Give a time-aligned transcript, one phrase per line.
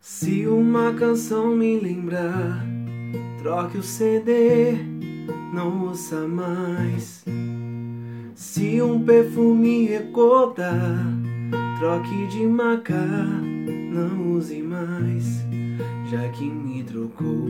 [0.00, 2.64] Se uma canção me lembrar,
[3.42, 4.74] troque o CD,
[5.52, 7.24] não ouça mais.
[8.34, 11.04] Se um perfume recordar,
[11.78, 15.44] troque de maca, não use mais.
[16.08, 17.48] Já que me trocou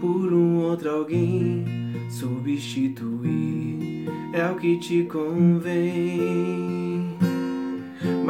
[0.00, 1.66] por um outro alguém,
[2.08, 6.87] substituir é o que te convém.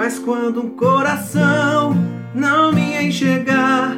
[0.08, 1.94] Mas quando um coração
[2.34, 3.94] não me enxergar,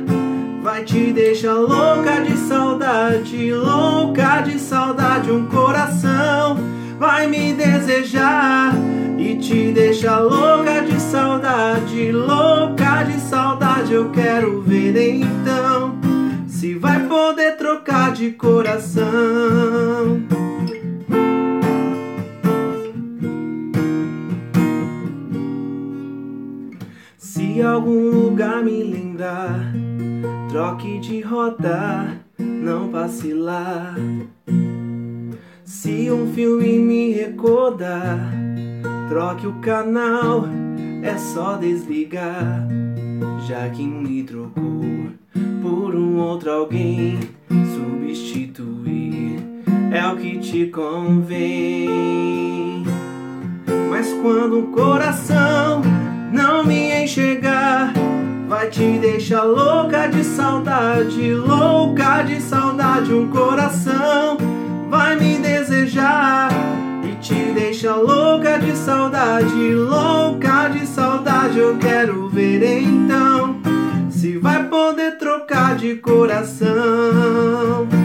[0.60, 5.30] vai te deixar louca de saudade, louca de saudade.
[5.30, 6.58] Um coração
[6.98, 8.72] vai me desejar
[9.16, 13.92] e te deixar louca de saudade, louca de saudade.
[13.92, 15.96] Eu quero ver então
[16.48, 20.39] se vai poder trocar de coração.
[27.52, 29.72] Se algum lugar me lembrar,
[30.48, 33.96] troque de rota, não passe lá.
[35.64, 38.32] Se um filme me recordar,
[39.08, 40.44] troque o canal,
[41.02, 42.68] é só desligar.
[43.48, 45.10] Já que me trocou
[45.60, 47.18] por um outro alguém,
[47.74, 49.40] substituir
[49.90, 51.88] é o que te convém.
[53.90, 55.82] Mas quando um coração
[56.32, 57.92] não me enxergar,
[58.48, 63.12] vai te deixar louca de saudade, louca de saudade.
[63.12, 64.36] Um coração
[64.88, 66.50] vai me desejar
[67.04, 71.58] e te deixa louca de saudade, louca de saudade.
[71.58, 73.56] Eu quero ver então
[74.10, 77.99] se vai poder trocar de coração.